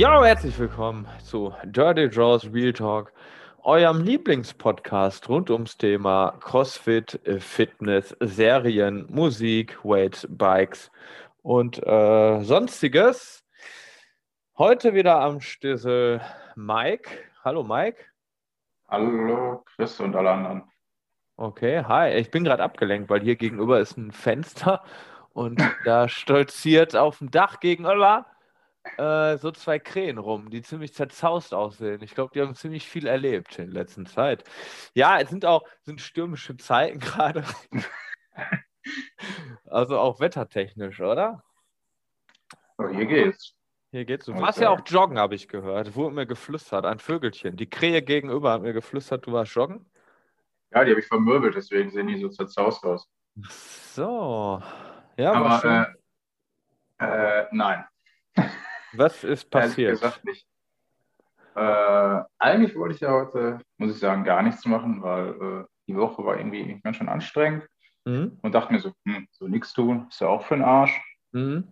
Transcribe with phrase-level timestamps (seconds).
[0.00, 3.12] Ja, herzlich willkommen zu Dirty Draws Real Talk,
[3.64, 10.90] eurem Lieblingspodcast rund ums Thema CrossFit, Fitness, Serien, Musik, Weights, Bikes
[11.42, 13.44] und äh, sonstiges.
[14.56, 16.22] Heute wieder am Stissel
[16.56, 17.10] Mike.
[17.44, 18.02] Hallo Mike.
[18.88, 20.62] Hallo Chris und alle anderen.
[21.36, 22.14] Okay, hi.
[22.14, 24.82] Ich bin gerade abgelenkt, weil hier gegenüber ist ein Fenster
[25.34, 28.24] und da stolziert auf dem Dach gegenüber
[28.98, 32.02] äh, so zwei Krähen rum, die ziemlich zerzaust aussehen.
[32.02, 34.44] Ich glaube, die haben ziemlich viel erlebt in der letzten Zeit.
[34.94, 37.44] Ja, es sind auch sind stürmische Zeiten gerade.
[39.66, 41.42] also auch wettertechnisch, oder?
[42.78, 43.54] Oh, hier geht's.
[43.92, 44.26] Hier geht's.
[44.26, 45.96] Du warst ja auch joggen, habe ich gehört.
[45.96, 47.56] Wurde mir geflüstert, ein Vögelchen.
[47.56, 49.90] Die Krähe gegenüber hat mir geflüstert, du warst joggen.
[50.72, 53.08] Ja, die habe ich vermöbelt, deswegen sehen die so zerzaust aus.
[53.34, 54.62] So.
[55.16, 55.94] Ja, aber
[57.00, 57.84] äh, äh, nein.
[58.92, 59.78] Was ist passiert?
[59.78, 60.46] Ehrlich gesagt nicht.
[61.54, 65.96] Äh, eigentlich wollte ich ja heute, muss ich sagen, gar nichts machen, weil äh, die
[65.96, 67.66] Woche war irgendwie ganz schön anstrengend
[68.04, 68.38] mhm.
[68.42, 71.00] und dachte mir so, hm, so nichts tun, ist ja auch für den Arsch.
[71.32, 71.66] Mhm.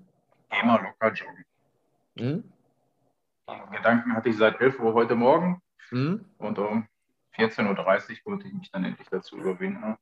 [0.51, 1.45] Geh mal locker joggen.
[2.17, 2.53] Mhm.
[3.49, 6.25] Den Gedanken hatte ich seit 11 Uhr heute Morgen mhm.
[6.39, 6.87] und um
[7.37, 9.97] 14.30 Uhr konnte ich mich dann endlich dazu überwinden.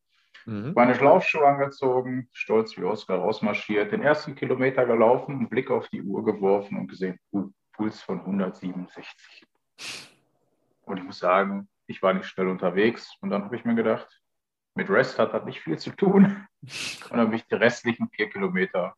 [0.44, 0.72] Mhm.
[0.74, 6.02] Meine Schlaufschuhe angezogen, stolz wie Oskar rausmarschiert, den ersten Kilometer gelaufen, einen Blick auf die
[6.02, 9.46] Uhr geworfen und gesehen, uh, Puls von 167.
[10.82, 14.08] Und ich muss sagen, ich war nicht schnell unterwegs und dann habe ich mir gedacht,
[14.74, 16.46] mit Rest hat das nicht viel zu tun.
[17.10, 18.94] Und dann bin ich die restlichen vier Kilometer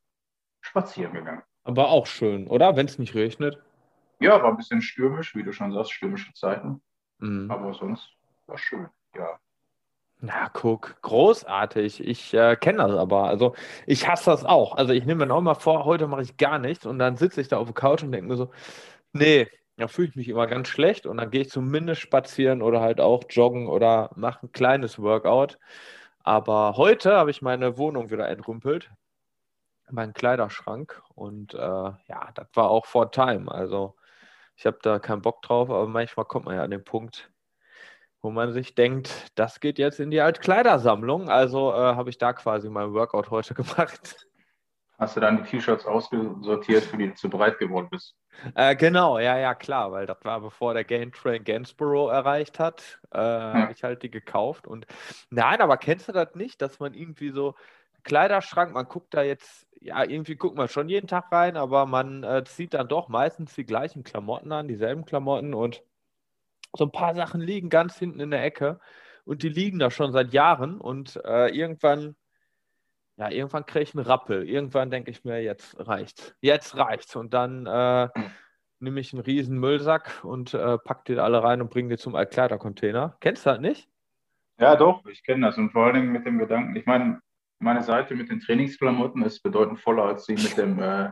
[0.60, 1.42] spazieren gegangen.
[1.62, 2.76] Aber auch schön, oder?
[2.76, 3.62] Wenn es nicht regnet.
[4.20, 6.82] Ja, war ein bisschen stürmisch, wie du schon sagst, stürmische Zeiten.
[7.18, 7.50] Mhm.
[7.50, 8.10] Aber sonst
[8.46, 9.38] war schön, ja.
[10.20, 12.00] Na, guck, großartig.
[12.04, 13.24] Ich äh, kenne das aber.
[13.28, 13.54] Also,
[13.86, 14.74] ich hasse das auch.
[14.76, 17.40] Also, ich nehme mir auch mal vor, heute mache ich gar nichts und dann sitze
[17.40, 18.50] ich da auf der Couch und denke mir so,
[19.12, 22.80] nee, da fühle ich mich immer ganz schlecht und dann gehe ich zumindest spazieren oder
[22.80, 25.58] halt auch joggen oder mache ein kleines Workout.
[26.24, 28.90] Aber heute habe ich meine Wohnung wieder entrümpelt,
[29.90, 33.50] meinen Kleiderschrank und äh, ja, das war auch vor Time.
[33.52, 33.96] Also,
[34.56, 37.30] ich habe da keinen Bock drauf, aber manchmal kommt man ja an den Punkt,
[38.20, 41.28] wo man sich denkt, das geht jetzt in die Altkleidersammlung.
[41.28, 44.26] Also äh, habe ich da quasi mein Workout heute gemacht.
[44.98, 48.16] Hast du dann die T-Shirts ausgesortiert, für die du zu breit geworden bist?
[48.56, 53.00] Äh, genau, ja, ja, klar, weil das war bevor der Game Train Gainsborough erreicht hat,
[53.14, 53.54] äh, ja.
[53.54, 54.66] habe ich halt die gekauft.
[54.66, 54.86] Und
[55.30, 57.54] nein, aber kennst du das nicht, dass man irgendwie so
[58.02, 62.24] Kleiderschrank, man guckt da jetzt, ja, irgendwie guckt man schon jeden Tag rein, aber man
[62.24, 65.84] äh, zieht dann doch meistens die gleichen Klamotten an, dieselben Klamotten und
[66.76, 68.80] so ein paar Sachen liegen ganz hinten in der Ecke
[69.24, 72.16] und die liegen da schon seit Jahren und äh, irgendwann,
[73.16, 74.48] ja, irgendwann kriege ich einen Rappel.
[74.48, 76.34] Irgendwann denke ich mir, jetzt reicht's.
[76.40, 77.14] Jetzt reicht's.
[77.16, 78.08] Und dann äh,
[78.80, 82.14] nehme ich einen riesen Müllsack und äh, pack die alle rein und bringe die zum
[82.14, 83.16] Altkleidercontainer.
[83.20, 83.88] Kennst du das nicht?
[84.58, 85.58] Ja, doch, ich kenne das.
[85.58, 87.20] Und vor allen Dingen mit dem Gedanken, ich meine,
[87.58, 91.10] meine Seite mit den Trainingsklamotten ist bedeutend voller als die mit, dem, äh,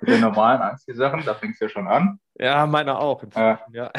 [0.00, 1.22] mit den normalen Anziehsachen.
[1.24, 2.18] Da fängt es ja schon an.
[2.38, 3.22] Ja, meine auch.
[3.34, 3.90] Äh, ja.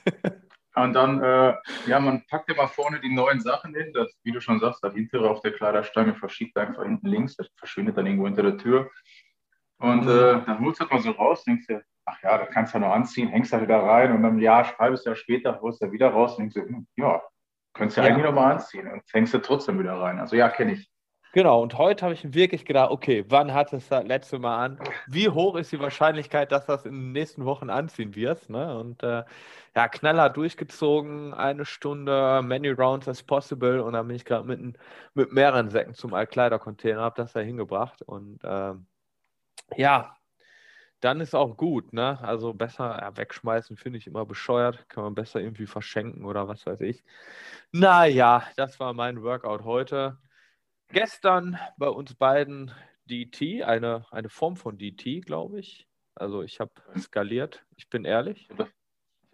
[0.76, 1.54] und dann, äh,
[1.86, 3.92] ja, man packt immer vorne die neuen Sachen hin.
[3.92, 7.36] Das, wie du schon sagst, das hintere auf der Kleiderstange verschiebt einfach hinten links.
[7.36, 8.90] Das verschwindet dann irgendwo hinter der Tür.
[9.78, 10.10] Und mhm.
[10.10, 12.78] äh, dann holst du das mal so raus, denkst du, ach ja, das kannst du
[12.78, 15.80] ja noch anziehen, hängst da wieder rein und dann ein Jahr, halbes Jahr später holst
[15.80, 17.22] du da wieder raus und denkst du, hm, ja,
[17.78, 18.08] Könntest du ja.
[18.08, 20.18] eigentlich nochmal anziehen und fängst du trotzdem wieder rein.
[20.18, 20.90] Also ja, kenne ich.
[21.32, 24.78] Genau, und heute habe ich wirklich gedacht, okay, wann hat es das letzte Mal an?
[25.06, 28.50] Wie hoch ist die Wahrscheinlichkeit, dass das in den nächsten Wochen anziehen wirst?
[28.50, 28.76] Ne?
[28.76, 29.22] Und äh,
[29.76, 33.80] ja, knaller durchgezogen, eine Stunde, many rounds as possible.
[33.82, 34.78] Und dann bin ich gerade mit,
[35.14, 38.02] mit mehreren Säcken zum Altkleidercontainer, habe das da hingebracht.
[38.02, 38.72] Und äh,
[39.76, 40.16] ja,
[41.00, 42.18] dann ist auch gut, ne?
[42.20, 44.88] Also besser ja, wegschmeißen finde ich immer bescheuert.
[44.88, 47.04] Kann man besser irgendwie verschenken oder was weiß ich.
[47.72, 50.18] Naja, das war mein Workout heute.
[50.88, 52.72] Gestern bei uns beiden
[53.04, 55.88] DT, eine, eine Form von DT, glaube ich.
[56.14, 58.48] Also ich habe skaliert, ich bin ehrlich.
[58.50, 58.70] Ich habe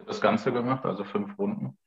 [0.07, 1.79] das Ganze gemacht, also fünf Runden.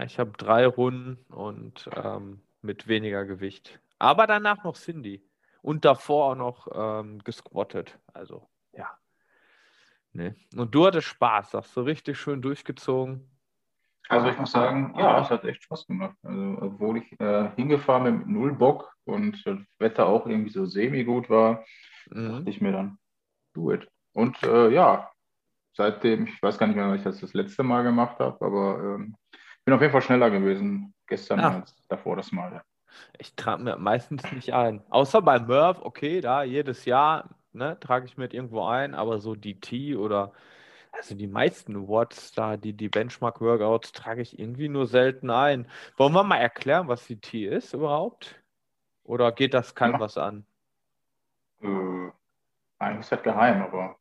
[0.00, 3.80] Ich habe drei Runden und ähm, mit weniger Gewicht.
[3.98, 5.24] Aber danach noch Cindy.
[5.60, 7.98] Und davor auch noch ähm, gesquattet.
[8.12, 8.96] Also ja,
[10.18, 10.34] Nee.
[10.56, 13.30] Und du hattest Spaß, hast du richtig schön durchgezogen.
[14.08, 16.16] Also ich muss sagen, ja, es hat echt Spaß gemacht.
[16.24, 20.66] Also, obwohl ich äh, hingefahren bin mit null Bock und das Wetter auch irgendwie so
[20.66, 21.64] semi-gut war,
[22.10, 22.30] mhm.
[22.30, 22.98] dachte ich mir dann,
[23.54, 23.86] do it.
[24.12, 25.08] Und äh, ja,
[25.74, 28.96] seitdem, ich weiß gar nicht mehr, was ich das das letzte Mal gemacht habe, aber
[28.96, 29.14] ähm,
[29.64, 31.60] bin auf jeden Fall schneller gewesen gestern ja.
[31.60, 32.60] als davor das Mal.
[33.18, 34.82] Ich trage mir meistens nicht ein.
[34.90, 39.34] Außer bei Merv, okay, da jedes Jahr ne, trage ich mit irgendwo ein, aber so
[39.34, 40.32] DT oder
[40.92, 45.68] also die meisten Watts da, die, die Benchmark-Workouts, trage ich irgendwie nur selten ein.
[45.96, 48.42] Wollen wir mal erklären, was die T ist überhaupt?
[49.04, 50.00] Oder geht das keinem ja.
[50.00, 50.44] was an?
[51.62, 52.10] Äh,
[52.78, 53.96] eigentlich ist das geheim, aber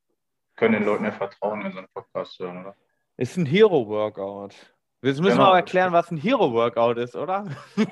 [0.55, 2.75] können den Leuten ja vertrauen, wenn sie einen Podcast hören, oder?
[3.17, 4.55] Ist ein Hero-Workout.
[5.01, 5.43] Jetzt müssen genau.
[5.43, 7.45] wir aber erklären, was ein Hero-Workout ist, oder?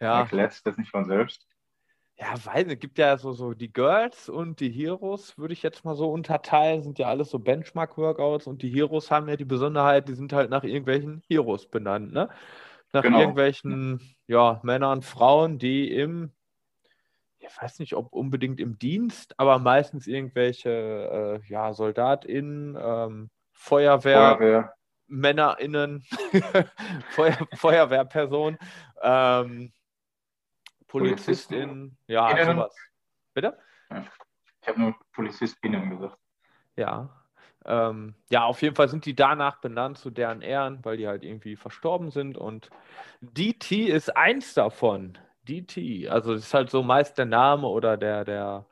[0.00, 0.20] ja.
[0.20, 1.46] Erklärt sich das nicht von selbst?
[2.24, 5.84] Ja, weil es gibt ja so, so die Girls und die Heroes, würde ich jetzt
[5.84, 10.08] mal so unterteilen, sind ja alles so Benchmark-Workouts und die Heroes haben ja die Besonderheit,
[10.08, 12.30] die sind halt nach irgendwelchen Heroes benannt, ne?
[12.94, 13.18] Nach genau.
[13.18, 16.32] irgendwelchen ja, Männern, Frauen, die im,
[17.40, 20.70] ich weiß nicht, ob unbedingt im Dienst, aber meistens irgendwelche
[21.44, 24.74] äh, ja, SoldatInnen, ähm, Feuerwehr, Feuerwehr.
[25.08, 26.02] MännerInnen,
[27.10, 28.58] Feuer, Feuerwehrpersonen,
[29.02, 29.72] ähm,
[31.00, 32.56] Polizistin, ja, Innen.
[32.56, 32.76] sowas.
[33.34, 33.58] Bitte?
[34.62, 36.16] Ich habe nur PolizistInnen gesagt.
[36.76, 37.10] Ja.
[37.66, 41.24] Ähm, ja, auf jeden Fall sind die danach benannt zu deren Ehren, weil die halt
[41.24, 42.36] irgendwie verstorben sind.
[42.36, 42.70] Und
[43.20, 45.18] DT ist eins davon.
[45.48, 46.08] DT.
[46.08, 48.66] Also das ist halt so meist der Name oder der, der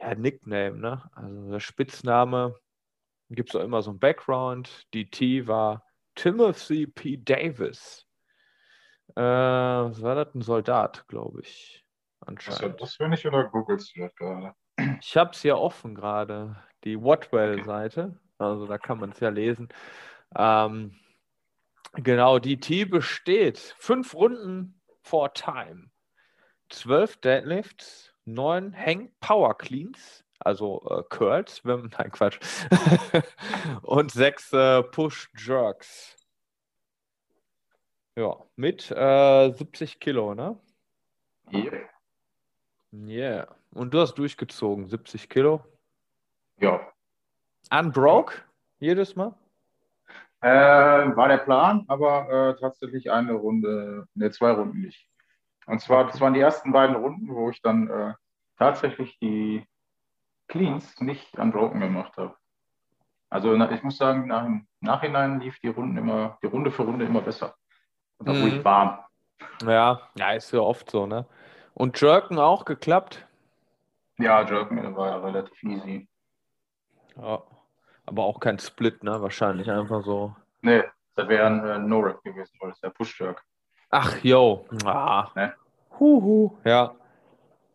[0.00, 1.10] ja, Nickname, ne?
[1.14, 2.54] Also der Spitzname.
[3.30, 4.86] Gibt es auch immer so ein Background.
[4.94, 5.84] DT war
[6.14, 7.16] Timothy P.
[7.18, 8.05] Davis.
[9.14, 10.34] Äh, was war das?
[10.34, 11.84] Ein Soldat, glaube ich.
[12.20, 12.80] Anscheinend.
[12.80, 14.54] Das bin ich oder googelst du das gerade?
[15.00, 16.56] Ich habe es hier offen gerade.
[16.84, 18.02] Die Whatwell-Seite.
[18.02, 18.18] Okay.
[18.38, 19.68] Also da kann man es ja lesen.
[20.36, 20.98] Ähm,
[21.94, 25.90] genau, die T besteht fünf Runden vor Time.
[26.68, 32.38] Zwölf Deadlifts, neun Hang Power Cleans, also äh, Curls, wenn, nein Quatsch,
[33.82, 36.16] und sechs äh, Push Jerks.
[38.18, 40.58] Ja, mit äh, 70 Kilo, ne?
[41.52, 41.88] Yeah.
[42.92, 43.46] Yeah.
[43.72, 45.62] Und du hast durchgezogen, 70 Kilo?
[46.58, 46.80] Ja.
[47.70, 48.36] Unbroke?
[48.78, 49.34] Jedes Mal?
[50.40, 55.10] Äh, war der Plan, aber äh, tatsächlich eine Runde, ne, zwei Runden nicht.
[55.66, 58.14] Und zwar, das waren die ersten beiden Runden, wo ich dann äh,
[58.56, 59.66] tatsächlich die
[60.48, 62.34] Cleans nicht unbroken gemacht habe.
[63.28, 67.04] Also ich muss sagen, nach, im Nachhinein lief die Runden immer, die Runde für Runde
[67.04, 67.54] immer besser.
[68.18, 68.42] Und dann mhm.
[68.42, 68.98] ruhig warm.
[69.66, 71.26] Ja, ja, ist ja oft so, ne?
[71.74, 73.26] Und Jerken auch geklappt?
[74.18, 76.08] Ja, Jerken war ja relativ easy.
[77.16, 77.42] Ja,
[78.06, 79.20] aber auch kein Split, ne?
[79.20, 80.34] Wahrscheinlich einfach so.
[80.62, 80.82] Nee,
[81.14, 83.42] das wäre ein äh, No-Rap gewesen, weil es ja Push-Jerk.
[83.90, 84.66] Ach, yo.
[84.84, 85.28] Ah.
[85.34, 85.54] Ne?
[85.98, 86.56] Huhu.
[86.64, 86.94] Ja,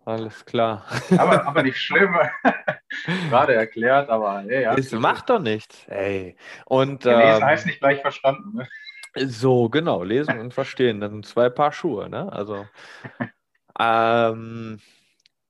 [0.06, 0.86] alles klar.
[1.18, 2.16] Aber, aber nicht schlimm.
[3.30, 4.74] Gerade erklärt, aber hey, ja.
[4.74, 5.88] Es macht doch nichts.
[5.88, 6.36] Ey.
[6.66, 8.58] Und, ähm, heißt nicht gleich verstanden.
[8.58, 8.68] Ne?
[9.16, 11.02] So, genau, lesen und verstehen.
[11.02, 12.32] Das sind zwei Paar Schuhe, ne?
[12.32, 12.66] Also,
[13.80, 14.80] ähm,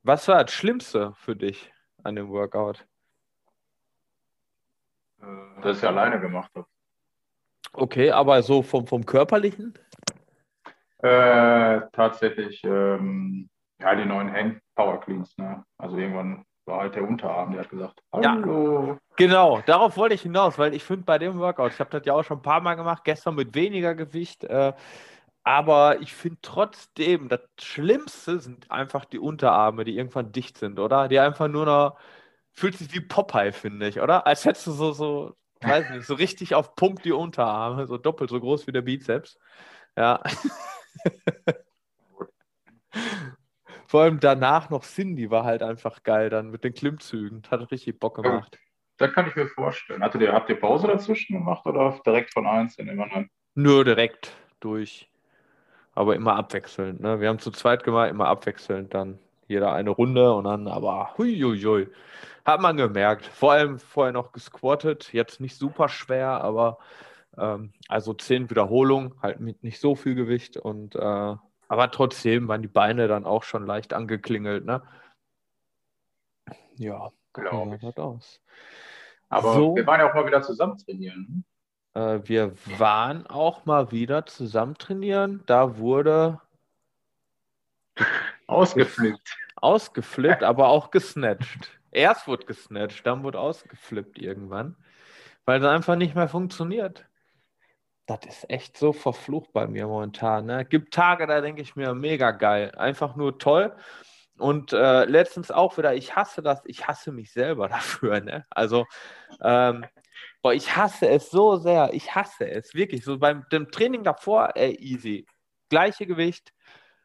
[0.04, 1.72] was war das Schlimmste für dich
[2.04, 2.88] an dem Workout?
[5.22, 6.66] Äh, dass ich alleine gemacht habe.
[7.74, 9.78] Okay, aber so vom, vom Körperlichen?
[10.98, 13.50] Äh, tatsächlich, ähm,
[13.80, 15.64] ja, die neuen Hang Power Cleans, ne?
[15.78, 18.88] Also irgendwann war halt der Unterarm, der hat gesagt, hallo.
[18.88, 22.06] Ja, genau, darauf wollte ich hinaus, weil ich finde bei dem Workout, ich habe das
[22.06, 24.74] ja auch schon ein paar Mal gemacht, gestern mit weniger Gewicht, äh,
[25.44, 31.08] aber ich finde trotzdem, das Schlimmste sind einfach die Unterarme, die irgendwann dicht sind, oder?
[31.08, 31.98] Die einfach nur noch,
[32.52, 34.28] fühlt sich wie Popeye, finde ich, oder?
[34.28, 38.30] Als hättest du so, so, weiß nicht, so richtig auf Pump die Unterarme, so doppelt
[38.30, 39.38] so groß wie der Bizeps.
[39.98, 40.22] Ja.
[43.92, 47.44] Vor allem danach noch Cindy war halt einfach geil dann mit den Klimmzügen.
[47.52, 48.54] Hat richtig Bock gemacht.
[48.54, 50.02] Ja, das kann ich mir vorstellen.
[50.02, 53.30] Hattet ihr, habt ihr Pause dazwischen gemacht oder direkt von eins in immer anderen?
[53.54, 54.32] Nur direkt
[54.62, 55.10] durch.
[55.94, 57.02] Aber immer abwechselnd.
[57.02, 57.20] Ne?
[57.20, 59.20] Wir haben zu zweit gemacht, immer abwechselnd dann.
[59.50, 61.90] Jeder eine Runde und dann aber huiuiui.
[62.46, 63.26] Hat man gemerkt.
[63.26, 65.12] Vor allem vorher noch gesquattet.
[65.12, 66.78] Jetzt nicht super schwer, aber
[67.38, 71.36] ähm, also zehn Wiederholungen, halt mit nicht so viel Gewicht und äh,
[71.72, 74.82] aber trotzdem waren die Beine dann auch schon leicht angeklingelt, ne?
[76.76, 77.98] Ja, glaube ich.
[77.98, 78.42] Aus.
[79.30, 81.46] Aber so, wir waren ja auch mal wieder zusammen trainieren.
[81.94, 85.44] Äh, wir waren auch mal wieder zusammen trainieren.
[85.46, 86.42] Da wurde
[88.48, 89.38] ausgeflippt.
[89.56, 91.80] Ausgeflippt, aber auch gesnatcht.
[91.92, 94.76] Erst wurde gesnatcht, dann wurde ausgeflippt irgendwann,
[95.46, 97.06] weil es einfach nicht mehr funktioniert.
[98.18, 100.46] Das ist echt so verflucht bei mir momentan.
[100.46, 100.66] Ne?
[100.66, 102.72] Gibt Tage, da denke ich mir, mega geil.
[102.78, 103.76] Einfach nur toll.
[104.38, 108.22] Und äh, letztens auch wieder, ich hasse das, ich hasse mich selber dafür.
[108.22, 108.46] Ne?
[108.50, 108.86] Also,
[109.42, 109.86] ähm,
[110.42, 111.94] boah, ich hasse es so sehr.
[111.94, 113.04] Ich hasse es wirklich.
[113.04, 115.28] So beim dem Training davor, ey, easy.
[115.70, 116.54] Gleiche Gewicht,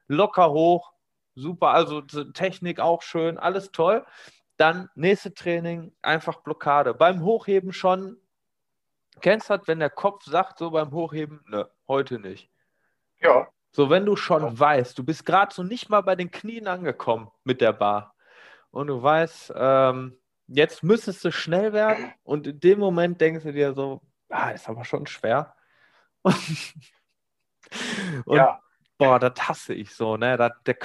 [0.09, 0.93] locker hoch,
[1.35, 1.69] super.
[1.71, 4.05] Also Technik auch schön, alles toll.
[4.57, 6.95] Dann nächste Training, einfach Blockade.
[6.95, 8.17] Beim Hochheben schon,
[9.21, 12.51] kennst du das, wenn der Kopf sagt, so beim Hochheben, ne, heute nicht.
[13.21, 13.49] Ja.
[13.73, 14.59] So, wenn du schon ja.
[14.59, 18.15] weißt, du bist gerade so nicht mal bei den Knien angekommen mit der Bar
[18.71, 23.53] und du weißt, ähm, jetzt müsstest du schnell werden und in dem Moment denkst du
[23.53, 25.55] dir so, ah, ist aber schon schwer.
[26.25, 26.37] und,
[28.37, 28.61] ja.
[28.99, 30.39] Boah, das hasse ich so, ne?
[30.39, 30.77] Das, der,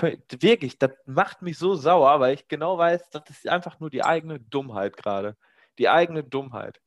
[0.41, 4.03] wirklich, das macht mich so sauer, weil ich genau weiß, das ist einfach nur die
[4.03, 5.37] eigene Dummheit gerade.
[5.77, 6.81] Die eigene Dummheit.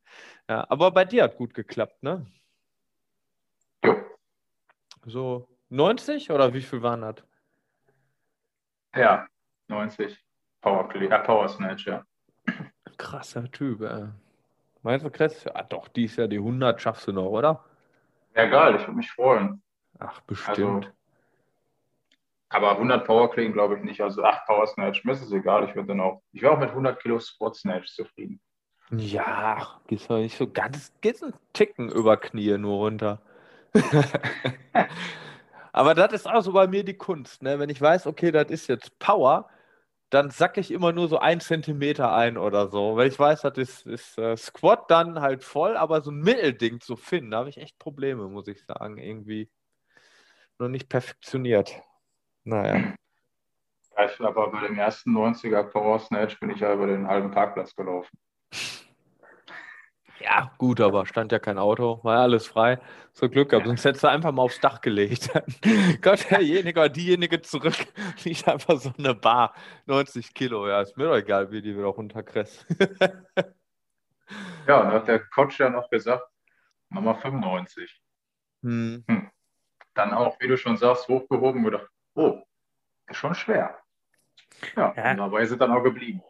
[0.48, 2.26] Ja, aber bei dir hat gut geklappt, ne?
[3.84, 3.96] Jo.
[5.06, 7.16] So 90 oder wie viel waren das?
[8.94, 9.26] Ja,
[9.68, 10.22] 90.
[10.60, 12.04] Power, äh, Power Snatch, ja.
[12.96, 14.08] Krasser Typ, ey.
[14.82, 15.46] Meinst du, Chris?
[15.48, 17.64] Ah, doch, die ist ja die 100 schaffst du noch, oder?
[18.34, 19.62] Ja, geil, ich würde mich freuen.
[19.98, 20.86] Ach, bestimmt.
[20.86, 20.92] Also,
[22.50, 24.00] aber 100 Power Clean glaube ich nicht.
[24.00, 25.68] Also 8 Power Snatch, mir ist es egal.
[25.68, 28.40] Ich würde dann auch, ich wäre auch mit 100 Kilo Squat Snatch zufrieden.
[28.90, 33.20] Ja, gehst du nicht so ganz, geht's ein Ticken über Knie nur runter.
[35.72, 37.42] aber das ist auch so bei mir die Kunst.
[37.42, 37.58] Ne?
[37.58, 39.48] Wenn ich weiß, okay, das ist jetzt Power,
[40.10, 42.96] dann sacke ich immer nur so ein Zentimeter ein oder so.
[42.96, 46.80] Weil ich weiß, das ist, ist äh, Squat dann halt voll, aber so ein Mittelding
[46.80, 48.98] zu finden, da habe ich echt Probleme, muss ich sagen.
[48.98, 49.50] Irgendwie
[50.58, 51.74] noch nicht perfektioniert.
[52.44, 52.94] Naja.
[53.96, 57.30] Ja, ich aber bei dem ersten 90er Power Snatch bin ich ja über den halben
[57.30, 58.16] Parkplatz gelaufen.
[60.20, 62.80] Ja, gut, aber stand ja kein Auto, war ja alles frei.
[63.12, 65.30] So Glück gehabt, sonst hättest du einfach mal aufs Dach gelegt.
[66.02, 67.74] Gott, derjenige oder diejenige zurück,
[68.24, 69.54] liegt einfach so eine Bar,
[69.86, 70.68] 90 Kilo.
[70.68, 72.64] Ja, ist mir doch egal, wie die wieder runterkresst.
[74.66, 76.24] ja, und hat der Coach ja noch gesagt,
[76.90, 78.00] Nummer 95.
[78.62, 79.04] Hm.
[79.08, 79.30] Hm.
[79.94, 82.40] Dann auch, wie du schon sagst, hochgehoben und gedacht, oh,
[83.08, 83.78] ist schon schwer.
[84.76, 85.14] Ja, ja.
[85.14, 86.22] dabei ist es dann auch geblieben.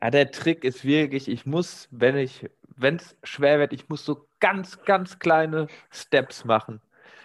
[0.00, 2.48] Ja, der Trick ist wirklich, ich muss, wenn ich,
[2.80, 6.80] wenn es schwer wird, ich muss so ganz, ganz kleine Steps machen.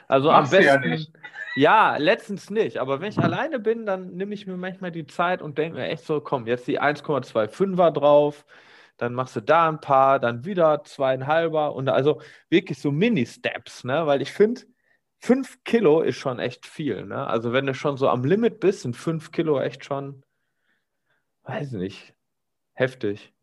[0.08, 0.84] Also Machst am besten.
[0.84, 1.12] Ja, nicht.
[1.56, 2.78] ja, letztens nicht.
[2.78, 5.88] Aber wenn ich alleine bin, dann nehme ich mir manchmal die Zeit und denke mir
[5.88, 8.46] echt so, komm, jetzt die 1,25er drauf,
[8.98, 14.06] dann machst du da ein paar, dann wieder zweieinhalber und also wirklich so Mini-Steps, ne?
[14.06, 14.62] Weil ich finde,
[15.24, 17.06] fünf Kilo ist schon echt viel.
[17.06, 17.26] Ne?
[17.26, 20.24] Also wenn du schon so am Limit bist, sind fünf Kilo echt schon,
[21.44, 22.14] weiß nicht,
[22.74, 23.34] heftig.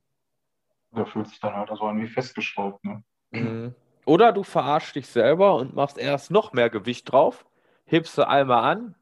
[0.93, 2.85] Da fühlt sich dann halt so an wie festgeschraubt.
[2.85, 3.03] Ne?
[3.31, 3.75] Mhm.
[4.05, 7.47] Oder du verarschst dich selber und machst erst noch mehr Gewicht drauf,
[7.85, 8.95] hebst du einmal an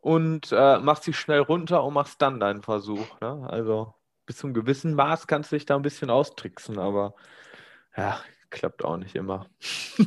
[0.00, 3.20] und äh, machst sie schnell runter und machst dann deinen Versuch.
[3.20, 3.46] Ne?
[3.48, 3.94] Also
[4.26, 7.14] bis zum gewissen Maß kannst du dich da ein bisschen austricksen, aber
[7.96, 9.46] ja, klappt auch nicht immer.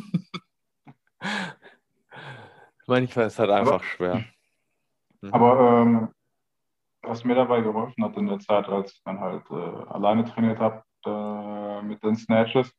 [2.87, 4.15] Manchmal ist es halt einfach aber, schwer.
[5.21, 5.33] Mhm.
[5.33, 6.09] Aber ähm,
[7.03, 10.59] was mir dabei geholfen hat in der Zeit, als ich dann halt äh, alleine trainiert
[10.59, 12.71] habe äh, mit den Snatches,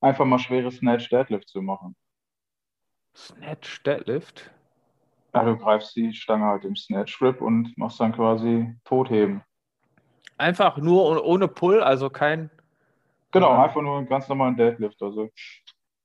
[0.00, 1.96] einfach mal schwere Snatch Deadlift zu machen.
[3.14, 4.50] Snatch Deadlift?
[5.34, 9.42] Ja, du greifst die Stange halt im Snatch Grip und machst dann quasi Totheben.
[10.38, 12.50] Einfach nur ohne Pull, also kein.
[13.32, 15.02] Genau, einfach nur einen ganz normalen Deadlift.
[15.02, 15.30] Also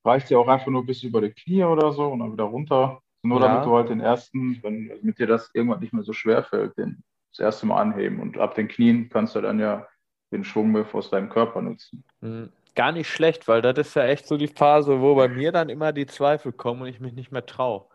[0.03, 3.01] reicht ja auch einfach nur bis über die Knie oder so und dann wieder runter.
[3.23, 3.47] Nur ja.
[3.47, 6.77] damit du halt den ersten, wenn mit dir das irgendwann nicht mehr so schwer fällt,
[6.77, 8.19] den das erste Mal anheben.
[8.19, 9.87] Und ab den Knien kannst du dann ja
[10.31, 12.03] den Schwungwurf aus deinem Körper nutzen.
[12.21, 12.51] Mhm.
[12.73, 15.67] Gar nicht schlecht, weil das ist ja echt so die Phase, wo bei mir dann
[15.67, 17.85] immer die Zweifel kommen und ich mich nicht mehr traue.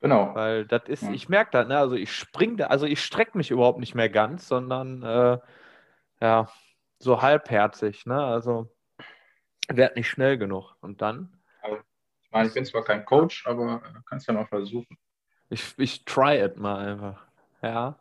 [0.00, 0.34] Genau.
[0.34, 1.12] Weil das ist, ja.
[1.12, 1.78] ich merke das, ne?
[1.78, 5.38] also ich springe, also ich strecke mich überhaupt nicht mehr ganz, sondern äh,
[6.20, 6.48] ja,
[6.98, 8.24] so halbherzig, ne?
[8.24, 8.68] Also
[9.68, 10.74] werde nicht schnell genug.
[10.80, 11.38] Und dann
[12.32, 14.96] ich meine, ich bin zwar kein Coach, aber kannst ja mal versuchen.
[15.50, 17.26] Ich, ich try it mal einfach.
[17.60, 17.98] Ja.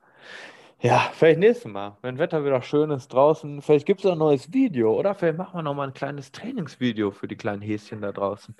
[0.84, 3.62] Ja, vielleicht nächstes Mal, wenn Wetter wieder schön ist draußen.
[3.62, 5.14] Vielleicht gibt es ein neues Video, oder?
[5.14, 8.56] Vielleicht machen wir nochmal ein kleines Trainingsvideo für die kleinen Häschen da draußen.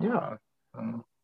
[0.00, 0.38] Ja,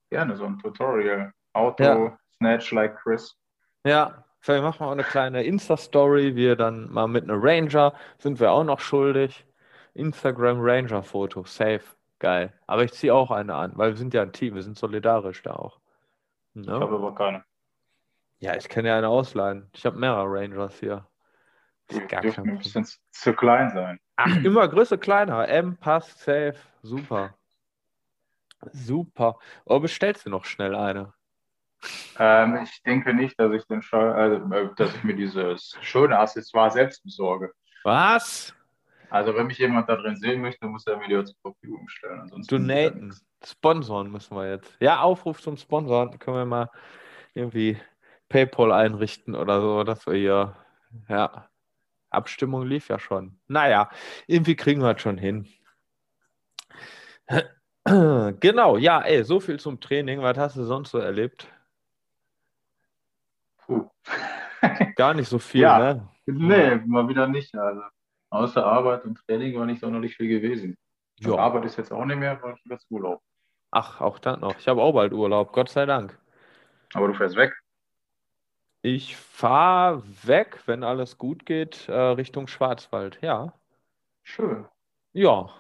[0.09, 1.35] gerne so ein Tutorial.
[1.52, 2.19] Auto, ja.
[2.37, 3.37] Snatch like Chris.
[3.85, 6.35] Ja, vielleicht machen wir auch eine kleine Insta-Story.
[6.35, 9.45] Wir dann mal mit einer Ranger sind wir auch noch schuldig.
[9.92, 11.83] Instagram Ranger-Foto, safe.
[12.21, 12.54] Geil.
[12.66, 15.42] Aber ich ziehe auch eine an, weil wir sind ja ein Team, wir sind solidarisch
[15.42, 15.78] da auch.
[16.54, 16.62] Ne?
[16.62, 17.45] Ich habe aber keine.
[18.41, 19.71] Ja, ich kann ja eine ausleihen.
[19.75, 21.07] Ich habe mehrere Rangers hier.
[21.91, 24.01] Die dürfen ein bisschen zu klein sein.
[24.17, 25.47] Ach, immer Größe kleiner.
[25.49, 26.57] M passt, safe.
[26.83, 27.35] Super.
[28.73, 29.39] Super.
[29.65, 31.13] Oder bestellst du noch schnell eine?
[32.19, 36.71] Ähm, ich denke nicht, dass ich, den also, äh, dass ich mir dieses schöne Accessoire
[36.71, 37.53] selbst besorge.
[37.85, 38.55] Was?
[39.11, 42.21] Also wenn mich jemand da drin sehen möchte, muss er mir die zur Verfügung stellen.
[42.21, 43.15] Ansonsten Donaten.
[43.45, 44.77] Sponsoren müssen wir jetzt.
[44.81, 46.19] Ja, Aufruf zum Sponsoren.
[46.19, 46.71] Können wir mal
[47.35, 47.79] irgendwie
[48.31, 50.57] PayPal einrichten oder so, dass wir hier,
[51.09, 51.47] ja.
[52.09, 53.39] Abstimmung lief ja schon.
[53.47, 53.89] Naja,
[54.27, 55.47] irgendwie kriegen wir es schon hin.
[57.83, 60.21] Genau, ja, ey, so viel zum Training.
[60.21, 61.49] Was hast du sonst so erlebt?
[63.57, 63.89] Puh.
[64.97, 65.79] Gar nicht so viel, ja.
[65.79, 66.09] ne?
[66.27, 67.53] Nee, mal wieder nicht.
[67.55, 67.81] Also,
[68.29, 70.77] außer Arbeit und Training war nicht sonderlich viel gewesen.
[71.21, 71.37] Ja.
[71.37, 73.23] Arbeit ist jetzt auch nicht mehr, weil ich jetzt Urlaub.
[73.71, 74.59] Ach, auch dann noch.
[74.59, 76.17] Ich habe auch bald Urlaub, Gott sei Dank.
[76.93, 77.55] Aber du fährst weg.
[78.83, 83.53] Ich fahre weg, wenn alles gut geht, äh, Richtung Schwarzwald, ja.
[84.23, 84.67] Schön.
[85.13, 85.51] Ja,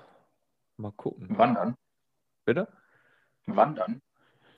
[0.78, 1.36] mal gucken.
[1.36, 1.74] Wandern?
[2.46, 2.68] Bitte?
[3.44, 4.00] Wandern?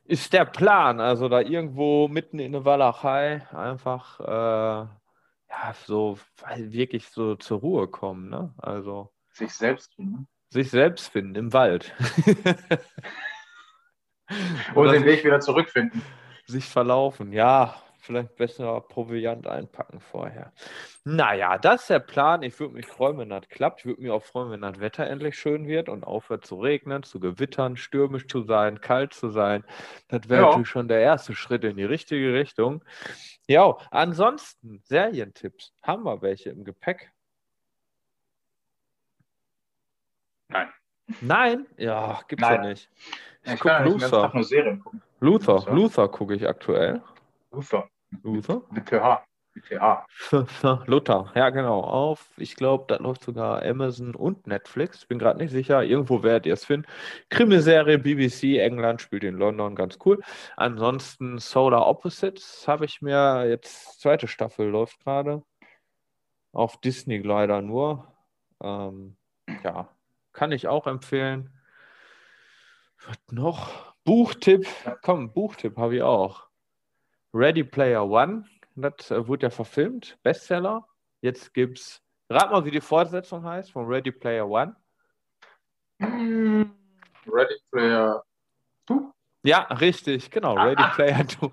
[0.04, 4.86] Ist der Plan, also da irgendwo mitten in der Walachei einfach, äh,
[5.52, 6.18] ja, so
[6.56, 8.54] wirklich so zur Ruhe kommen, ne?
[8.58, 9.12] Also.
[9.30, 10.28] Sich selbst finden.
[10.50, 11.94] Sich selbst finden im Wald.
[14.74, 16.02] Oder den Weg wieder zurückfinden.
[16.46, 17.74] Sich verlaufen, ja.
[18.04, 20.52] Vielleicht besser Proviant einpacken vorher.
[21.04, 22.42] Naja, das ist der Plan.
[22.42, 23.78] Ich würde mich freuen, wenn das klappt.
[23.78, 27.04] Ich würde mich auch freuen, wenn das Wetter endlich schön wird und aufhört zu regnen,
[27.04, 29.62] zu gewittern, stürmisch zu sein, kalt zu sein.
[30.08, 30.48] Das wäre ja.
[30.48, 32.84] natürlich schon der erste Schritt in die richtige Richtung.
[33.46, 35.72] Ja, ansonsten Serientipps.
[35.80, 37.12] Haben wir welche im Gepäck?
[40.48, 40.68] Nein.
[41.20, 41.66] Nein?
[41.76, 42.62] Ja, gibt's Nein.
[42.64, 42.90] ja nicht.
[43.44, 44.32] Ich, ich gucke Luther.
[45.20, 47.00] Luther, Luther gucke ich aktuell.
[47.52, 47.88] Luther.
[48.22, 48.62] Luther?
[48.70, 49.22] Mit TH.
[49.54, 50.06] Mit TH.
[50.86, 51.80] Luther, ja genau.
[51.80, 55.04] Auf, ich glaube, da läuft sogar Amazon und Netflix.
[55.04, 55.84] Bin gerade nicht sicher.
[55.84, 56.86] Irgendwo werdet ihr es finden.
[57.28, 60.20] Krimiserie, BBC, England spielt in London, ganz cool.
[60.56, 65.42] Ansonsten Solar Opposites habe ich mir jetzt, zweite Staffel läuft gerade.
[66.52, 68.10] Auf Disney leider nur.
[68.62, 69.16] Ähm,
[69.62, 69.88] ja,
[70.32, 71.50] kann ich auch empfehlen.
[73.06, 73.92] Was noch?
[74.04, 74.66] Buchtipp.
[75.02, 76.51] Komm, Buchtipp habe ich auch.
[77.34, 80.86] Ready Player One, das äh, wurde ja verfilmt, Bestseller.
[81.22, 84.76] Jetzt gibt's, rat mal, wie die Fortsetzung heißt von Ready Player One.
[85.98, 88.22] Ready Player
[88.86, 89.12] Two?
[89.44, 90.56] Ja, richtig, genau.
[90.56, 90.92] Ah, Ready ah.
[90.94, 91.50] Player 2.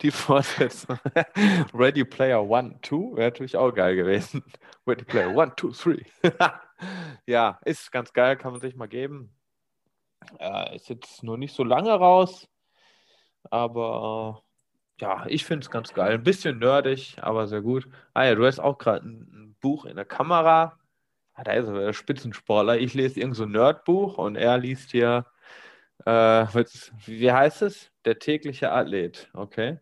[0.00, 0.98] Die Fortsetzung.
[1.74, 4.44] Ready Player One, Two wäre natürlich auch geil gewesen.
[4.86, 6.04] Ready Player One, Two, Three.
[7.26, 9.34] ja, ist ganz geil, kann man sich mal geben.
[10.38, 12.48] Äh, ist jetzt nur nicht so lange raus,
[13.50, 14.42] aber
[14.98, 16.14] ja, ich finde es ganz geil.
[16.14, 17.88] Ein bisschen nerdig, aber sehr gut.
[18.14, 20.78] Ah ja, du hast auch gerade ein, ein, Buch in der Kamera.
[21.34, 22.78] Ah, da ist er, der Spitzensportler.
[22.78, 25.26] Ich lese irgend so ein Nerdbuch und er liest hier,
[26.04, 26.10] äh,
[27.06, 27.90] wie heißt es?
[28.04, 29.78] Der tägliche Athlet, okay?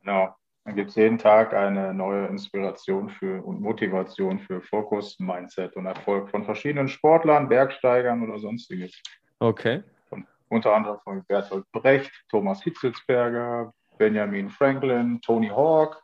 [0.00, 0.34] Genau.
[0.64, 5.86] Dann gibt es jeden Tag eine neue Inspiration für und Motivation für Fokus, Mindset und
[5.86, 8.92] Erfolg von verschiedenen Sportlern, Bergsteigern oder sonstiges.
[9.40, 9.82] Okay
[10.52, 16.02] unter anderem von Bertolt Brecht, Thomas Hitzelsberger, Benjamin Franklin, Tony Hawk.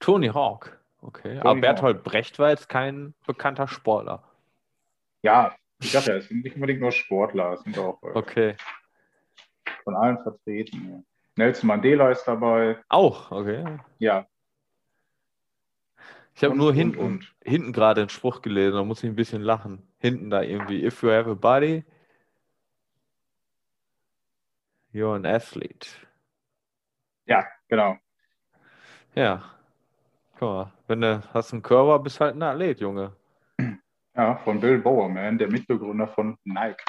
[0.00, 1.36] Tony Hawk, okay.
[1.36, 2.04] Tony Aber Bertolt Hawk.
[2.04, 4.22] Brecht war jetzt kein bekannter Sportler.
[5.22, 8.56] Ja, ich dachte, es sind nicht unbedingt nur Sportler, es sind auch äh, okay.
[9.84, 11.04] von allen vertreten.
[11.36, 12.78] Nelson Mandela ist dabei.
[12.88, 13.64] Auch, okay.
[13.98, 14.26] Ja.
[16.34, 17.34] Ich habe nur hinten, und.
[17.44, 19.82] hinten gerade einen Spruch gelesen, da muss ich ein bisschen lachen.
[19.98, 21.84] Hinten da irgendwie, if you have a body,
[24.92, 25.88] You're an athlete.
[27.26, 27.96] Ja, genau.
[29.14, 29.42] Ja.
[30.38, 33.14] Guck mal, wenn du hast einen Körper, bist halt ein Athlet, Junge.
[34.16, 36.82] Ja, von Bill Bowerman, der Mitbegründer von Nike.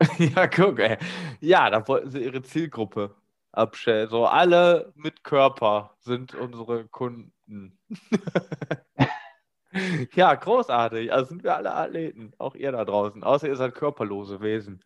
[0.18, 0.96] ja, guck, ey.
[1.40, 3.14] Ja, da wollten sie ihre Zielgruppe
[3.52, 4.08] abstellen.
[4.08, 7.78] So, alle mit Körper sind unsere Kunden.
[10.14, 11.12] ja, großartig.
[11.12, 12.32] Also sind wir alle Athleten.
[12.38, 13.24] Auch ihr da draußen.
[13.24, 14.84] Außer ihr seid körperlose Wesen.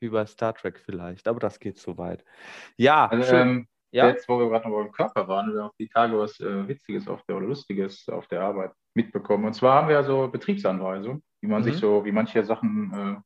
[0.00, 2.24] Wie bei Star Trek vielleicht, aber das geht so weit.
[2.76, 4.08] Ja, also, ähm, ja?
[4.08, 7.06] jetzt, wo wir gerade noch beim Körper waren, wir haben die Tage was äh, Witziges
[7.08, 9.44] auf der, oder Lustiges auf der Arbeit mitbekommen.
[9.44, 11.64] Und zwar haben wir so Betriebsanweisungen, wie man mhm.
[11.64, 13.20] sich so, wie manche Sachen äh,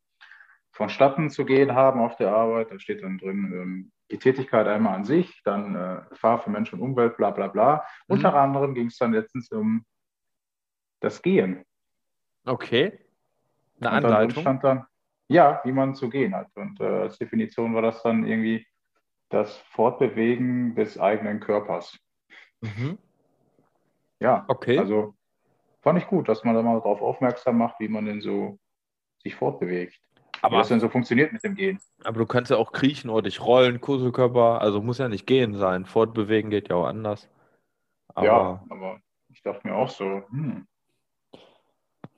[0.72, 2.70] vonstatten zu gehen haben auf der Arbeit.
[2.70, 6.72] Da steht dann drin, ähm, die Tätigkeit einmal an sich, dann äh, Gefahr für Mensch
[6.72, 7.76] und Umwelt, bla bla bla.
[7.76, 8.14] Mhm.
[8.14, 9.84] Unter anderem ging es dann letztens um
[11.00, 11.64] das Gehen.
[12.44, 12.98] Okay.
[13.80, 14.42] Eine Anleitung.
[14.42, 14.86] stand dann,
[15.34, 16.48] ja, wie man zu gehen hat.
[16.54, 18.64] Und äh, als Definition war das dann irgendwie
[19.30, 21.98] das Fortbewegen des eigenen Körpers.
[22.60, 22.98] Mhm.
[24.20, 24.78] Ja, okay.
[24.78, 25.14] Also
[25.82, 28.58] fand ich gut, dass man da mal darauf aufmerksam macht, wie man denn so
[29.24, 29.98] sich fortbewegt.
[30.40, 31.80] Aber wie das denn so funktioniert mit dem Gehen.
[32.04, 35.54] Aber du kannst ja auch kriechen oder dich rollen, Kuselkörper, also muss ja nicht gehen
[35.54, 35.84] sein.
[35.84, 37.28] Fortbewegen geht ja auch anders.
[38.14, 40.68] Aber ja, aber ich dachte mir auch so, hm,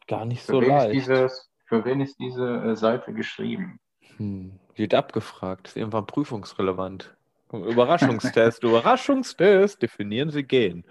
[0.07, 0.93] gar nicht so leicht.
[0.93, 3.79] Dieses, für wen ist diese äh, Seite geschrieben?
[4.17, 7.15] Hm, wird abgefragt, ist irgendwann prüfungsrelevant.
[7.53, 10.85] Überraschungstest, Überraschungstest, definieren Sie gehen.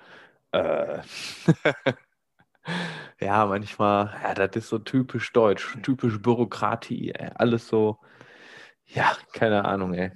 [0.52, 1.00] Äh.
[3.20, 7.32] ja, manchmal, ja, das ist so typisch deutsch, typisch Bürokratie, ey.
[7.36, 7.98] alles so,
[8.86, 10.12] ja, keine Ahnung, ey.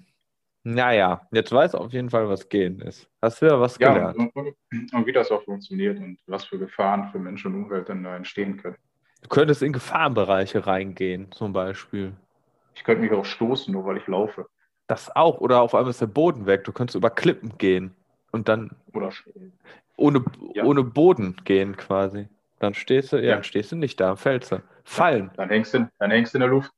[0.63, 3.09] Naja, jetzt weiß auf jeden Fall, was gehen ist.
[3.21, 4.17] Hast du ja was ja, gelernt.
[4.17, 4.55] Und,
[4.93, 8.15] und, wie das auch funktioniert und was für Gefahren für Mensch und Umwelt dann da
[8.15, 8.77] entstehen können.
[9.21, 12.13] Du könntest in Gefahrenbereiche reingehen, zum Beispiel.
[12.75, 14.47] Ich könnte mich auch stoßen, nur weil ich laufe.
[14.87, 15.39] Das auch.
[15.39, 16.63] Oder auf einmal ist der Boden weg.
[16.63, 17.93] Du könntest über Klippen gehen
[18.31, 19.11] und dann Oder
[19.97, 20.63] ohne, ja.
[20.63, 22.27] ohne Boden gehen quasi.
[22.59, 23.33] Dann stehst du, ja, ja.
[23.35, 24.61] dann stehst du nicht da, fällst du.
[24.83, 25.31] Fallen.
[25.35, 26.71] Dann hängst du, dann hängst du in der Luft.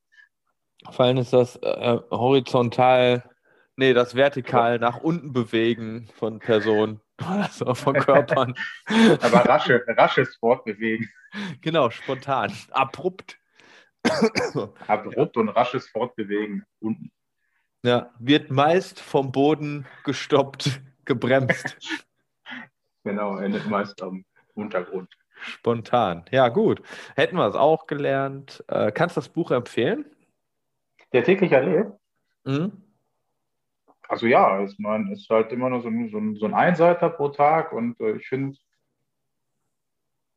[0.92, 3.24] Fallen ist das äh, horizontal,
[3.76, 7.00] nee, das vertikal nach unten bewegen von Personen.
[7.28, 8.56] Also von Körpern.
[9.22, 11.10] Aber rasche, rasches Fortbewegen.
[11.62, 13.38] Genau, spontan, abrupt.
[14.88, 17.12] abrupt und rasches Fortbewegen unten.
[17.84, 21.78] Ja, wird meist vom Boden gestoppt, gebremst.
[23.04, 25.10] genau, endet meist am Untergrund.
[25.42, 26.26] Spontan.
[26.32, 26.84] Ja, gut.
[27.16, 28.64] Hätten wir es auch gelernt.
[28.68, 30.06] Äh, kannst du das Buch empfehlen?
[31.14, 32.00] Der tägliche Lehr?
[32.44, 32.84] Mhm.
[34.12, 37.98] Also ja, es ist halt immer nur so, so, so ein Einseiter pro Tag und
[38.02, 38.58] äh, ich finde,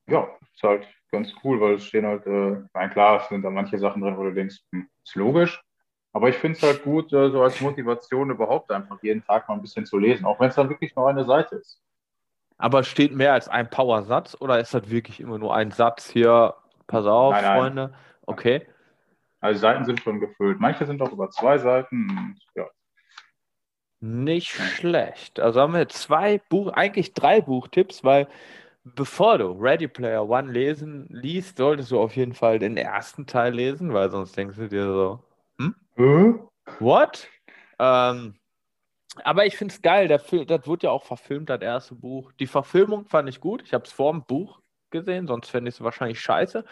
[0.07, 3.51] ja, ist halt ganz cool, weil es stehen halt, äh, nein, klar, es sind da
[3.51, 5.61] manche Sachen drin, wo du denkst, hm, ist logisch.
[6.13, 9.57] Aber ich finde es halt gut, äh, so als Motivation überhaupt einfach jeden Tag mal
[9.57, 11.83] ein bisschen zu lesen, auch wenn es dann wirklich nur eine Seite ist.
[12.57, 16.55] Aber steht mehr als ein Powersatz oder ist das wirklich immer nur ein Satz hier?
[16.87, 17.59] Pass auf, nein, nein.
[17.59, 17.95] Freunde.
[18.23, 18.69] Okay.
[19.41, 20.61] Also Seiten sind schon gefüllt.
[20.61, 22.09] Manche sind auch über zwei Seiten.
[22.09, 22.69] Und, ja.
[24.07, 25.41] Nicht schlecht.
[25.41, 28.29] Also haben wir zwei Buch, eigentlich drei Buchtipps, weil
[28.85, 33.55] bevor du Ready Player One lesen liest, solltest du auf jeden Fall den ersten Teil
[33.55, 35.25] lesen, weil sonst denkst du dir so,
[35.59, 35.75] hm?
[35.97, 36.49] Hm?
[36.81, 37.31] What?
[37.79, 38.35] Ähm,
[39.23, 42.31] aber ich finde es geil, der Film, das wurde ja auch verfilmt, das erste Buch.
[42.33, 43.63] Die Verfilmung fand ich gut.
[43.63, 46.63] Ich habe es vor dem Buch gesehen, sonst fände ich es wahrscheinlich scheiße,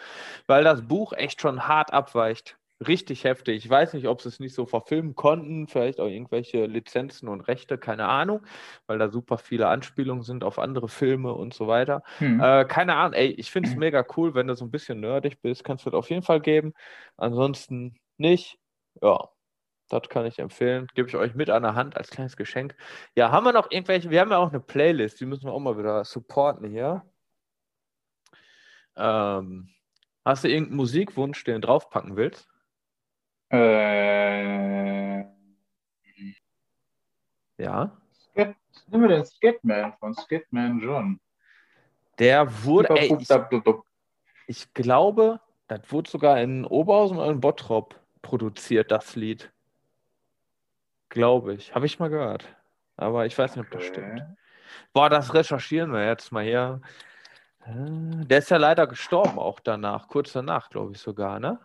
[0.45, 2.59] weil das Buch echt schon hart abweicht.
[2.87, 3.63] Richtig heftig.
[3.63, 7.41] Ich weiß nicht, ob sie es nicht so verfilmen konnten, vielleicht auch irgendwelche Lizenzen und
[7.41, 8.45] Rechte, keine Ahnung,
[8.87, 12.03] weil da super viele Anspielungen sind auf andere Filme und so weiter.
[12.17, 12.39] Hm.
[12.41, 15.41] Äh, keine Ahnung, ey, ich finde es mega cool, wenn du so ein bisschen nerdig
[15.41, 16.73] bist, kannst du das auf jeden Fall geben.
[17.17, 18.57] Ansonsten nicht.
[19.01, 19.29] Ja,
[19.89, 20.87] das kann ich empfehlen.
[20.95, 22.75] Gebe ich euch mit an der Hand als kleines Geschenk.
[23.15, 24.09] Ja, haben wir noch irgendwelche?
[24.09, 27.03] Wir haben ja auch eine Playlist, die müssen wir auch mal wieder supporten hier.
[28.95, 29.69] Ähm,
[30.25, 32.52] hast du irgendeinen Musikwunsch, den du draufpacken willst?
[33.53, 35.19] Äh,
[37.59, 37.91] ja.
[38.31, 38.55] Skat,
[38.87, 41.19] nehmen wir den Skatman von Skatman John.
[42.17, 42.95] Der wurde.
[42.95, 43.29] Ey, ich,
[44.47, 49.51] ich, glaube, das wurde sogar in Oberhausen und in Bottrop produziert, das Lied.
[51.09, 51.75] Glaube ich.
[51.75, 52.47] Habe ich mal gehört.
[52.97, 53.91] Aber ich weiß nicht, ob das okay.
[53.91, 54.23] stimmt.
[54.93, 56.81] Boah, das recherchieren wir jetzt mal hier.
[57.65, 61.59] Äh, der ist ja leider gestorben auch danach, kurz danach, glaube ich sogar, ne?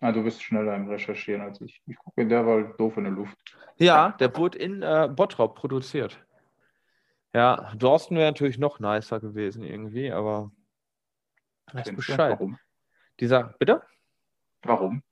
[0.00, 1.82] Ah, du bist schneller im Recherchieren als ich.
[1.86, 3.36] Ich gucke, der war doof in der Luft.
[3.78, 6.24] Ja, der wurde in äh, Bottrop produziert.
[7.34, 10.50] Ja, Dorsten wäre natürlich noch nicer gewesen irgendwie, aber
[11.72, 12.32] weiß Bescheid.
[12.32, 12.58] Warum?
[13.20, 13.82] Dieser, bitte?
[14.62, 15.02] Warum?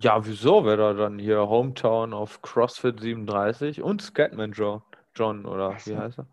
[0.00, 4.82] Ja, wieso wäre da dann hier Hometown auf CrossFit 37 und Scatman John,
[5.14, 6.26] John oder wie heißt er?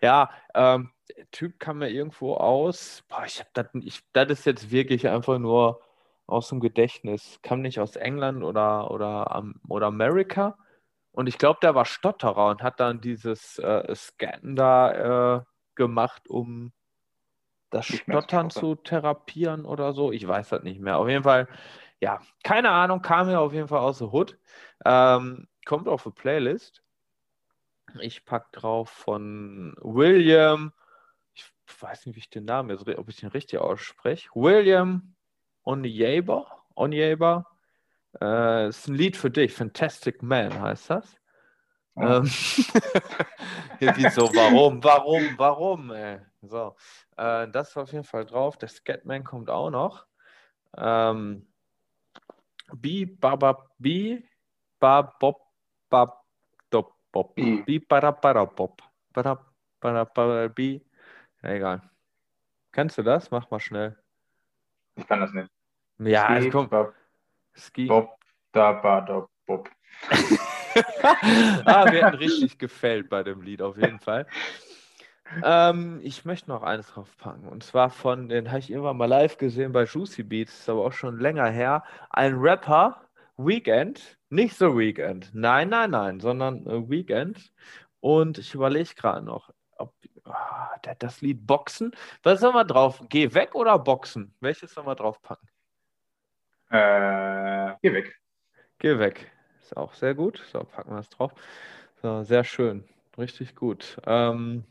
[0.00, 3.02] Ja, ähm, der Typ kam mir irgendwo aus.
[3.08, 5.82] Boah, ich hab das, ich, das ist jetzt wirklich einfach nur
[6.30, 7.38] aus dem Gedächtnis.
[7.42, 10.56] Kam nicht aus England oder, oder, oder Amerika.
[11.12, 15.42] Und ich glaube, der war Stotterer und hat dann dieses äh, Scannen da äh,
[15.74, 16.72] gemacht, um
[17.70, 20.12] das Stottern zu therapieren oder so.
[20.12, 20.98] Ich weiß das nicht mehr.
[20.98, 21.48] Auf jeden Fall
[22.00, 24.38] ja, keine Ahnung, kam mir auf jeden Fall aus der Hood.
[24.84, 26.82] Ähm, kommt auf die Playlist.
[28.00, 30.72] Ich packe drauf von William,
[31.34, 31.44] ich
[31.80, 34.30] weiß nicht, wie ich den Namen jetzt, ob ich den richtig ausspreche.
[34.34, 35.14] William
[35.64, 36.46] Onyeba.
[36.74, 37.46] Onyeba.
[38.20, 39.52] Äh, ist ein Lied für dich.
[39.52, 41.16] Fantastic Man heißt das.
[41.94, 42.02] Oh.
[42.02, 42.24] Ähm,
[44.10, 45.90] so, warum, warum, warum?
[45.92, 46.20] Ey?
[46.42, 46.76] So,
[47.16, 48.56] äh, das ist auf jeden Fall drauf.
[48.56, 50.06] Der Scatman kommt auch noch.
[50.76, 51.46] Ähm,
[52.72, 54.22] Bi baba bi
[54.78, 55.42] ba bob
[55.90, 56.06] ba
[56.70, 57.34] dop bob.
[57.34, 58.82] Bi para para bob.
[59.12, 59.36] Para
[59.80, 60.80] para para bi.
[61.42, 61.82] Ja, egal.
[62.72, 63.30] Kennst du das?
[63.30, 63.96] Mach mal schnell.
[64.96, 65.50] Ich kann das nicht.
[65.98, 66.68] Ja, Ski, also komm.
[66.68, 66.94] Bob,
[67.54, 67.86] Ski.
[67.86, 68.16] Bob,
[68.52, 69.68] da, ba, da, Bob.
[71.64, 74.26] ah, wir hatten richtig gefällt bei dem Lied auf jeden Fall.
[75.44, 77.48] Ähm, ich möchte noch eines draufpacken.
[77.48, 80.84] Und zwar von, den habe ich irgendwann mal live gesehen bei Juicy Beats, ist aber
[80.84, 81.84] auch schon länger her.
[82.10, 83.00] Ein Rapper,
[83.36, 85.30] Weekend, nicht The Weekend.
[85.32, 87.52] Nein, nein, nein, sondern Weekend.
[88.00, 89.94] Und ich überlege gerade noch, ob,
[90.32, 91.92] Ah, das Lied Boxen.
[92.22, 93.02] Was sollen wir drauf?
[93.08, 94.34] Geh weg oder Boxen?
[94.40, 95.48] Welches sollen wir draufpacken?
[96.70, 98.20] Äh, geh weg.
[98.78, 99.30] Geh weg.
[99.60, 100.42] Ist auch sehr gut.
[100.52, 101.32] So, packen wir es drauf.
[102.02, 102.84] So, sehr schön.
[103.18, 103.98] Richtig gut.
[104.06, 104.64] Ähm,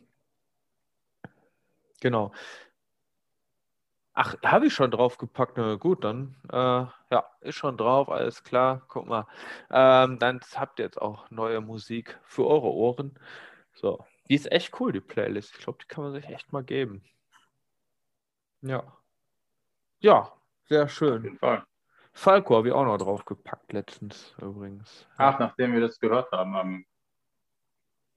[2.02, 2.32] genau.
[4.13, 5.58] Ach, habe ich schon draufgepackt.
[5.58, 8.82] Na gut, dann äh, ja, ist schon drauf, alles klar.
[8.89, 9.28] Guck mal.
[9.72, 13.17] Ähm, dann habt ihr jetzt auch neue Musik für eure Ohren.
[13.74, 15.56] So, die ist echt cool, die Playlist.
[15.58, 17.04] Ich glaube, die kann man sich echt mal geben.
[18.62, 18.84] Ja.
[20.00, 20.32] Ja,
[20.65, 21.18] sehr schön.
[21.18, 21.65] Auf jeden Fall.
[22.13, 25.08] Falco habe ich auch noch draufgepackt letztens übrigens.
[25.18, 26.86] Ach, nachdem wir das gehört haben, am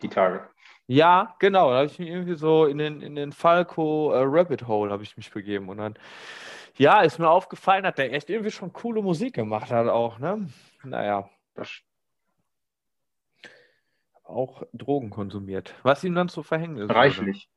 [0.03, 0.49] die Tage.
[0.87, 1.71] Ja, genau.
[1.71, 5.05] Da habe ich mich irgendwie so in den, in den Falco äh, Rabbit Hole habe
[5.05, 5.69] ich mich begeben.
[5.69, 5.95] Und dann,
[6.77, 10.49] ja, ist mir aufgefallen, dass der echt irgendwie schon coole Musik gemacht hat auch, ne?
[10.83, 11.31] Naja.
[11.55, 11.71] Das
[14.33, 15.75] auch Drogen konsumiert.
[15.83, 16.95] Was ihm dann zu verhängen ist.
[16.95, 17.49] Reichlich.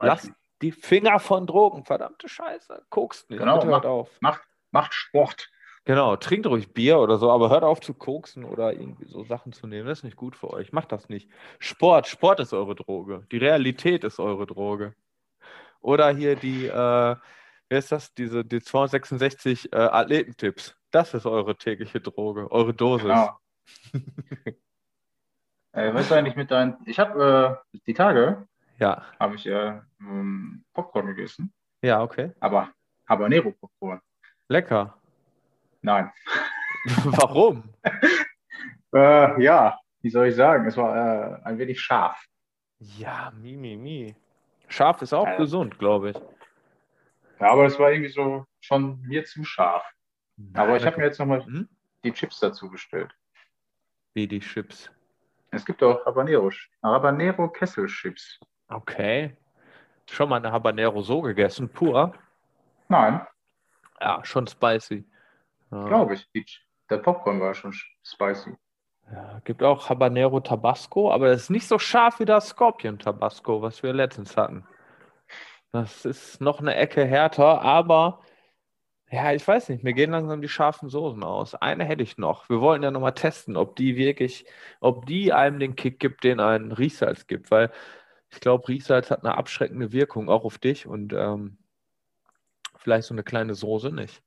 [0.00, 0.30] Lass
[0.62, 2.84] die Finger von Drogen, verdammte Scheiße.
[2.90, 3.38] Kokst nicht.
[3.38, 4.10] Genau, macht, auf.
[4.20, 5.50] Macht, macht Sport.
[5.84, 9.52] Genau, trinkt ruhig Bier oder so, aber hört auf zu koksen oder irgendwie so Sachen
[9.52, 9.86] zu nehmen.
[9.86, 10.72] Das ist nicht gut für euch.
[10.72, 11.30] Macht das nicht.
[11.58, 13.26] Sport, Sport ist eure Droge.
[13.30, 14.94] Die Realität ist eure Droge.
[15.80, 18.14] Oder hier die, äh, wer ist das?
[18.14, 20.74] Diese die 266 äh, Athletentipps.
[20.90, 23.02] Das ist eure tägliche Droge, eure Dosis.
[23.02, 23.38] Genau.
[25.74, 26.76] äh, weißt du eigentlich mit deinen.
[26.86, 28.46] Ich habe äh, die Tage.
[28.78, 29.04] Ja.
[29.20, 29.80] Habe ich äh,
[30.72, 31.52] Popcorn gegessen.
[31.82, 32.32] Ja, okay.
[32.40, 32.70] Aber
[33.08, 34.00] Habanero Popcorn.
[34.48, 34.98] Lecker.
[35.82, 36.10] Nein.
[37.04, 37.64] Warum?
[38.94, 40.66] äh, ja, wie soll ich sagen?
[40.66, 42.24] Es war äh, ein wenig scharf.
[42.78, 44.16] Ja, mi, mi, mi.
[44.68, 46.16] Scharf ist auch äh, gesund, glaube ich.
[47.40, 49.84] Ja, aber es war irgendwie so schon mir zu scharf.
[50.36, 51.68] Nein, aber ich habe mir jetzt nochmal hm?
[52.02, 53.14] die Chips dazu bestellt.
[54.14, 54.90] Wie die Chips?
[55.54, 56.50] Es gibt auch Habanero,
[56.82, 58.40] Habanero Kesselchips.
[58.68, 59.36] Okay.
[60.10, 62.12] Schon mal eine Habanero so gegessen, pur?
[62.88, 63.26] Nein.
[64.00, 65.06] Ja, schon spicy.
[65.70, 65.86] Ja.
[65.86, 66.66] Glaube ich.
[66.90, 68.54] Der Popcorn war schon spicy.
[69.10, 73.62] Ja, gibt auch Habanero Tabasco, aber das ist nicht so scharf wie das Scorpion Tabasco,
[73.62, 74.66] was wir letztens hatten.
[75.72, 78.20] Das ist noch eine Ecke härter, aber
[79.14, 81.54] ja, ich weiß nicht, mir gehen langsam die scharfen Soßen aus.
[81.54, 82.48] Eine hätte ich noch.
[82.48, 84.44] Wir wollen ja nochmal testen, ob die wirklich,
[84.80, 87.70] ob die einem den Kick gibt, den ein Riechsalz gibt, weil
[88.30, 91.58] ich glaube, Riechsalz hat eine abschreckende Wirkung auch auf dich und ähm,
[92.76, 94.20] vielleicht so eine kleine Soße nicht.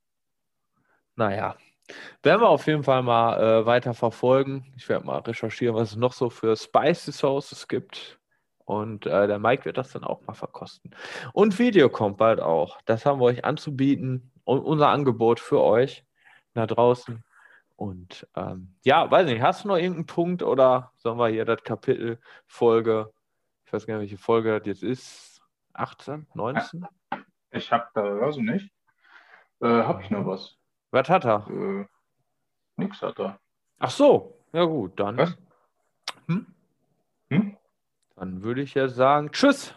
[1.17, 1.57] Naja,
[2.23, 4.73] werden wir auf jeden Fall mal äh, weiter verfolgen.
[4.77, 8.19] Ich werde mal recherchieren, was es noch so für Spicy Sauces gibt.
[8.63, 10.95] Und äh, der Mike wird das dann auch mal verkosten.
[11.33, 12.79] Und Video kommt bald auch.
[12.85, 14.31] Das haben wir euch anzubieten.
[14.47, 16.05] Unser Angebot für euch
[16.53, 17.23] da draußen.
[17.75, 21.63] Und ähm, ja, weiß nicht, hast du noch irgendeinen Punkt oder sollen wir hier das
[21.63, 23.13] Kapitel Folge,
[23.65, 25.41] ich weiß gar nicht, welche Folge das jetzt ist,
[25.73, 26.87] 18, 19?
[27.51, 28.71] Ich habe da also nicht.
[29.61, 30.57] Äh, habe ich noch was?
[30.91, 31.45] Was hat er?
[31.49, 31.85] Äh,
[32.77, 33.39] nix hat er.
[33.79, 35.17] Ach so, ja gut, dann.
[35.17, 35.37] Was?
[36.27, 36.47] Hm?
[37.29, 37.57] Hm?
[38.15, 39.75] Dann würde ich ja sagen, tschüss.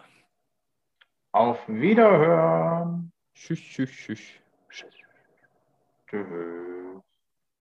[1.33, 3.11] Auf Wiederhören.
[3.33, 4.40] Tschüss, tschüss, tschüss.
[6.11, 6.27] Tschüss.
[6.27, 6.70] Tschüss.